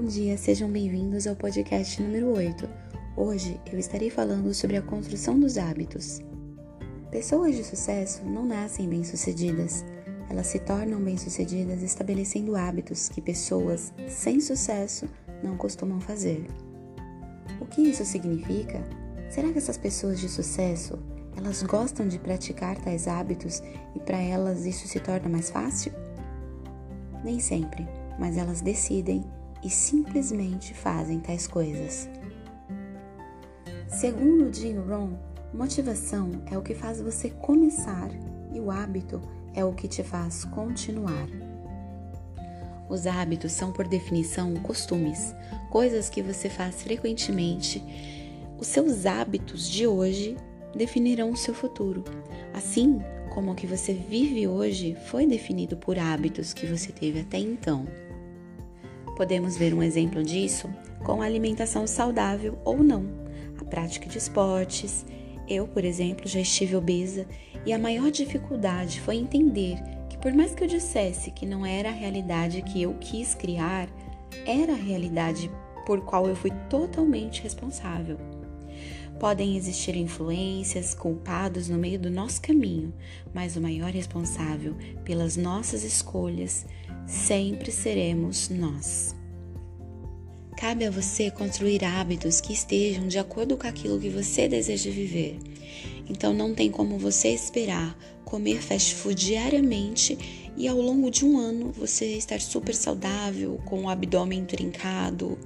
Bom 0.00 0.06
dia, 0.06 0.38
sejam 0.38 0.70
bem-vindos 0.70 1.26
ao 1.26 1.36
podcast 1.36 2.02
número 2.02 2.32
8. 2.32 2.66
Hoje 3.14 3.60
eu 3.70 3.78
estarei 3.78 4.08
falando 4.08 4.54
sobre 4.54 4.78
a 4.78 4.82
construção 4.82 5.38
dos 5.38 5.58
hábitos. 5.58 6.22
Pessoas 7.10 7.54
de 7.54 7.62
sucesso 7.62 8.24
não 8.24 8.46
nascem 8.46 8.88
bem-sucedidas, 8.88 9.84
elas 10.30 10.46
se 10.46 10.58
tornam 10.58 10.98
bem-sucedidas 11.02 11.82
estabelecendo 11.82 12.56
hábitos 12.56 13.10
que 13.10 13.20
pessoas 13.20 13.92
sem 14.08 14.40
sucesso 14.40 15.06
não 15.42 15.58
costumam 15.58 16.00
fazer. 16.00 16.46
O 17.60 17.66
que 17.66 17.82
isso 17.82 18.06
significa? 18.06 18.82
Será 19.28 19.52
que 19.52 19.58
essas 19.58 19.76
pessoas 19.76 20.18
de 20.18 20.30
sucesso, 20.30 20.98
elas 21.36 21.62
gostam 21.62 22.08
de 22.08 22.18
praticar 22.18 22.78
tais 22.78 23.06
hábitos 23.06 23.62
e 23.94 23.98
para 24.00 24.18
elas 24.18 24.64
isso 24.64 24.88
se 24.88 24.98
torna 24.98 25.28
mais 25.28 25.50
fácil? 25.50 25.92
Nem 27.22 27.38
sempre, 27.38 27.86
mas 28.18 28.38
elas 28.38 28.62
decidem 28.62 29.22
e 29.62 29.70
simplesmente 29.70 30.74
fazem 30.74 31.20
tais 31.20 31.46
coisas. 31.46 32.08
Segundo 33.88 34.54
Jim 34.54 34.76
Rohn, 34.78 35.14
motivação 35.52 36.30
é 36.50 36.56
o 36.56 36.62
que 36.62 36.74
faz 36.74 37.00
você 37.00 37.30
começar 37.30 38.10
e 38.52 38.60
o 38.60 38.70
hábito 38.70 39.20
é 39.54 39.64
o 39.64 39.72
que 39.72 39.88
te 39.88 40.02
faz 40.02 40.44
continuar. 40.44 41.28
Os 42.88 43.06
hábitos 43.06 43.52
são, 43.52 43.72
por 43.72 43.86
definição, 43.86 44.54
costumes, 44.56 45.34
coisas 45.70 46.08
que 46.08 46.22
você 46.22 46.48
faz 46.48 46.82
frequentemente. 46.82 47.82
Os 48.58 48.66
seus 48.66 49.06
hábitos 49.06 49.68
de 49.68 49.86
hoje 49.86 50.36
definirão 50.74 51.30
o 51.30 51.36
seu 51.36 51.54
futuro, 51.54 52.04
assim 52.52 53.00
como 53.30 53.52
o 53.52 53.54
que 53.54 53.66
você 53.66 53.92
vive 53.92 54.48
hoje 54.48 54.96
foi 55.06 55.26
definido 55.26 55.76
por 55.76 55.98
hábitos 55.98 56.52
que 56.52 56.66
você 56.66 56.90
teve 56.90 57.20
até 57.20 57.38
então. 57.38 57.86
Podemos 59.20 59.54
ver 59.54 59.74
um 59.74 59.82
exemplo 59.82 60.24
disso 60.24 60.66
com 61.04 61.20
a 61.20 61.26
alimentação 61.26 61.86
saudável 61.86 62.58
ou 62.64 62.82
não, 62.82 63.04
a 63.60 63.64
prática 63.66 64.08
de 64.08 64.16
esportes. 64.16 65.04
Eu, 65.46 65.68
por 65.68 65.84
exemplo, 65.84 66.26
já 66.26 66.40
estive 66.40 66.74
obesa 66.74 67.26
e 67.66 67.70
a 67.74 67.78
maior 67.78 68.10
dificuldade 68.10 68.98
foi 68.98 69.16
entender 69.16 69.76
que, 70.08 70.16
por 70.16 70.32
mais 70.32 70.54
que 70.54 70.64
eu 70.64 70.66
dissesse 70.66 71.30
que 71.32 71.44
não 71.44 71.66
era 71.66 71.90
a 71.90 71.92
realidade 71.92 72.62
que 72.62 72.80
eu 72.80 72.94
quis 72.94 73.34
criar, 73.34 73.90
era 74.46 74.72
a 74.72 74.76
realidade 74.76 75.50
por 75.84 76.00
qual 76.00 76.26
eu 76.26 76.34
fui 76.34 76.52
totalmente 76.70 77.42
responsável. 77.42 78.16
Podem 79.20 79.54
existir 79.54 79.94
influências, 79.96 80.94
culpados 80.94 81.68
no 81.68 81.76
meio 81.76 81.98
do 81.98 82.10
nosso 82.10 82.40
caminho, 82.40 82.90
mas 83.34 83.54
o 83.54 83.60
maior 83.60 83.90
responsável 83.90 84.74
pelas 85.04 85.36
nossas 85.36 85.84
escolhas 85.84 86.64
sempre 87.06 87.70
seremos 87.70 88.48
nós. 88.48 89.14
Cabe 90.56 90.86
a 90.86 90.90
você 90.90 91.30
construir 91.30 91.84
hábitos 91.84 92.40
que 92.40 92.54
estejam 92.54 93.08
de 93.08 93.18
acordo 93.18 93.58
com 93.58 93.66
aquilo 93.66 94.00
que 94.00 94.08
você 94.08 94.48
deseja 94.48 94.90
viver. 94.90 95.38
Então 96.08 96.32
não 96.32 96.54
tem 96.54 96.70
como 96.70 96.98
você 96.98 97.28
esperar 97.28 97.94
comer 98.24 98.62
fast 98.62 98.94
food 98.94 99.22
diariamente 99.22 100.16
e 100.56 100.66
ao 100.66 100.80
longo 100.80 101.10
de 101.10 101.26
um 101.26 101.38
ano 101.38 101.70
você 101.72 102.06
estar 102.16 102.40
super 102.40 102.74
saudável, 102.74 103.60
com 103.66 103.82
o 103.82 103.88
abdômen 103.90 104.46
trincado, 104.46 105.38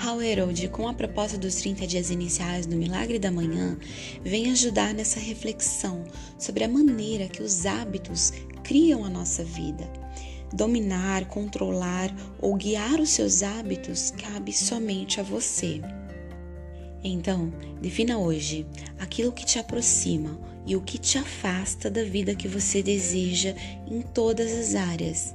Hal 0.00 0.22
Herold, 0.22 0.68
com 0.68 0.86
a 0.86 0.94
proposta 0.94 1.36
dos 1.36 1.56
30 1.56 1.84
dias 1.84 2.10
iniciais 2.10 2.66
do 2.66 2.76
Milagre 2.76 3.18
da 3.18 3.32
Manhã, 3.32 3.76
vem 4.22 4.48
ajudar 4.52 4.94
nessa 4.94 5.18
reflexão 5.18 6.04
sobre 6.38 6.62
a 6.62 6.68
maneira 6.68 7.26
que 7.26 7.42
os 7.42 7.66
hábitos 7.66 8.32
criam 8.62 9.04
a 9.04 9.10
nossa 9.10 9.42
vida. 9.42 9.90
Dominar, 10.52 11.26
controlar 11.26 12.14
ou 12.40 12.54
guiar 12.54 13.00
os 13.00 13.10
seus 13.10 13.42
hábitos 13.42 14.12
cabe 14.12 14.52
somente 14.52 15.18
a 15.18 15.24
você. 15.24 15.82
Então, 17.02 17.52
defina 17.82 18.18
hoje 18.18 18.66
aquilo 19.00 19.32
que 19.32 19.44
te 19.44 19.58
aproxima 19.58 20.38
e 20.64 20.76
o 20.76 20.80
que 20.80 20.96
te 20.96 21.18
afasta 21.18 21.90
da 21.90 22.04
vida 22.04 22.36
que 22.36 22.46
você 22.46 22.84
deseja 22.84 23.52
em 23.90 24.00
todas 24.00 24.52
as 24.52 24.76
áreas. 24.76 25.34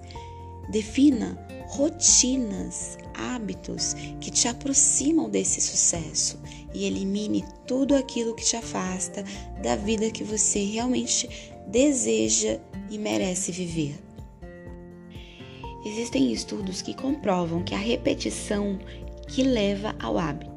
Defina 0.72 1.38
rotinas, 1.74 3.00
hábitos 3.16 3.96
que 4.22 4.30
te 4.30 4.48
aproximam 4.48 5.28
desse 5.28 5.60
sucesso 5.60 6.40
e 6.72 6.86
elimine 6.86 7.44
tudo 7.66 7.96
aquilo 7.96 8.36
que 8.36 8.46
te 8.46 8.56
afasta 8.56 9.24
da 9.64 9.76
vida 9.76 10.12
que 10.12 10.24
você 10.24 10.64
realmente 10.66 11.28
deseja 11.68 12.60
e 12.92 12.98
merece 13.00 13.52
viver. 13.52 13.96
Existem 15.84 16.32
estudos 16.32 16.84
que 16.84 16.94
comprovam 16.94 17.64
que 17.64 17.74
a 17.74 17.80
repetição 17.80 18.78
que 19.28 19.42
leva 19.42 19.96
ao 20.00 20.20
hábito. 20.20 20.53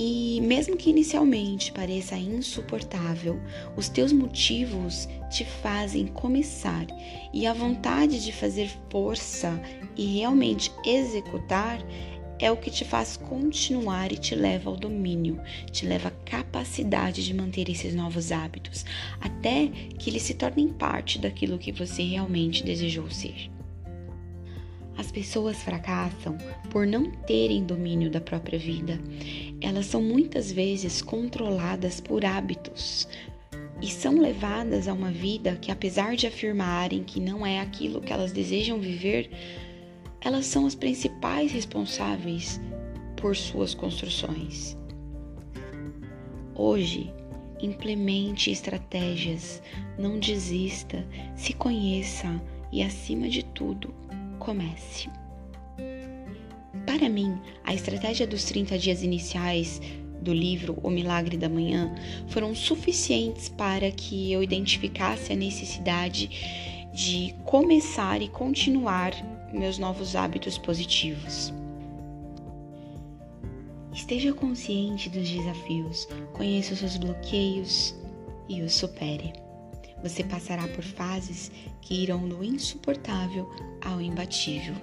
E 0.00 0.40
mesmo 0.42 0.76
que 0.76 0.90
inicialmente 0.90 1.72
pareça 1.72 2.16
insuportável, 2.16 3.40
os 3.76 3.88
teus 3.88 4.12
motivos 4.12 5.08
te 5.28 5.44
fazem 5.44 6.06
começar 6.06 6.86
e 7.34 7.44
a 7.48 7.52
vontade 7.52 8.24
de 8.24 8.30
fazer 8.30 8.70
força 8.88 9.60
e 9.96 10.06
realmente 10.20 10.70
executar 10.86 11.84
é 12.38 12.48
o 12.48 12.56
que 12.56 12.70
te 12.70 12.84
faz 12.84 13.16
continuar 13.16 14.12
e 14.12 14.16
te 14.16 14.36
leva 14.36 14.70
ao 14.70 14.76
domínio, 14.76 15.40
te 15.72 15.84
leva 15.84 16.10
à 16.10 16.30
capacidade 16.30 17.24
de 17.24 17.34
manter 17.34 17.68
esses 17.68 17.92
novos 17.92 18.30
hábitos, 18.30 18.84
até 19.20 19.66
que 19.98 20.10
eles 20.10 20.22
se 20.22 20.34
tornem 20.34 20.68
parte 20.68 21.18
daquilo 21.18 21.58
que 21.58 21.72
você 21.72 22.04
realmente 22.04 22.62
desejou 22.62 23.10
ser. 23.10 23.50
As 24.98 25.12
pessoas 25.12 25.62
fracassam 25.62 26.36
por 26.70 26.86
não 26.86 27.10
terem 27.10 27.64
domínio 27.64 28.10
da 28.10 28.20
própria 28.20 28.58
vida. 28.58 29.00
Elas 29.60 29.86
são 29.86 30.02
muitas 30.02 30.52
vezes 30.52 31.00
controladas 31.00 32.00
por 32.00 32.24
hábitos, 32.24 33.08
e 33.80 33.86
são 33.86 34.18
levadas 34.18 34.88
a 34.88 34.92
uma 34.92 35.10
vida 35.10 35.56
que, 35.56 35.70
apesar 35.70 36.16
de 36.16 36.26
afirmarem 36.26 37.04
que 37.04 37.20
não 37.20 37.46
é 37.46 37.60
aquilo 37.60 38.00
que 38.00 38.12
elas 38.12 38.32
desejam 38.32 38.80
viver, 38.80 39.30
elas 40.20 40.46
são 40.46 40.66
as 40.66 40.74
principais 40.74 41.52
responsáveis 41.52 42.60
por 43.16 43.36
suas 43.36 43.74
construções. 43.74 44.76
Hoje, 46.56 47.12
implemente 47.60 48.50
estratégias, 48.50 49.62
não 49.96 50.18
desista, 50.18 51.06
se 51.36 51.52
conheça 51.52 52.42
e, 52.72 52.82
acima 52.82 53.28
de 53.28 53.44
tudo, 53.44 53.94
comece. 54.38 55.08
Para 56.86 57.08
mim, 57.08 57.38
a 57.64 57.74
estratégia 57.74 58.26
dos 58.26 58.44
30 58.44 58.78
dias 58.78 59.02
iniciais 59.02 59.80
do 60.20 60.32
livro 60.32 60.78
O 60.82 60.90
Milagre 60.90 61.36
da 61.36 61.48
Manhã 61.48 61.94
foram 62.28 62.54
suficientes 62.54 63.48
para 63.48 63.90
que 63.90 64.32
eu 64.32 64.42
identificasse 64.42 65.32
a 65.32 65.36
necessidade 65.36 66.88
de 66.92 67.34
começar 67.44 68.20
e 68.20 68.28
continuar 68.28 69.12
meus 69.52 69.78
novos 69.78 70.16
hábitos 70.16 70.58
positivos. 70.58 71.52
Esteja 73.92 74.32
consciente 74.32 75.08
dos 75.08 75.28
desafios, 75.28 76.08
conheça 76.32 76.72
os 76.72 76.78
seus 76.80 76.96
bloqueios 76.96 77.94
e 78.48 78.62
os 78.62 78.72
supere. 78.74 79.32
Você 80.02 80.22
passará 80.22 80.66
por 80.68 80.84
fases 80.84 81.50
que 81.80 82.02
irão 82.02 82.28
do 82.28 82.44
insuportável 82.44 83.50
ao 83.84 84.00
imbatível. 84.00 84.74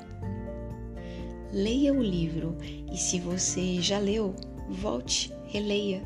Leia 1.52 1.94
o 1.94 2.04
livro 2.04 2.58
e, 2.92 2.98
se 2.98 3.20
você 3.20 3.82
já 3.82 3.98
leu, 3.98 4.36
volte, 4.70 5.32
releia. 5.48 6.04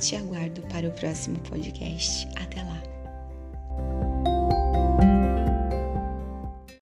Te 0.00 0.14
aguardo 0.14 0.62
para 0.62 0.88
o 0.88 0.92
próximo 0.92 1.38
podcast. 1.40 2.28
Até 2.36 2.62
lá! 2.62 2.99